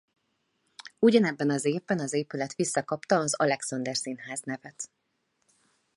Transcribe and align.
Ugyanebben 0.99 1.49
az 1.49 1.65
évben 1.65 1.99
az 1.99 2.13
épület 2.13 2.53
visszakapta 2.55 3.15
az 3.19 3.33
Alexander 3.35 3.95
Színház 3.95 4.41
nevet. 4.43 4.89